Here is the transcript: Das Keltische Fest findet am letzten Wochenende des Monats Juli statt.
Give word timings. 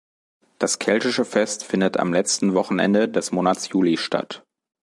Das 0.57 0.79
Keltische 0.79 1.25
Fest 1.25 1.63
findet 1.63 1.97
am 1.97 2.11
letzten 2.11 2.55
Wochenende 2.55 3.07
des 3.07 3.31
Monats 3.31 3.69
Juli 3.69 3.97
statt. 3.97 4.43